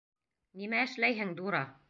Нимә 0.61 0.81
эшләйһең, 0.87 1.37
дура! 1.43 1.65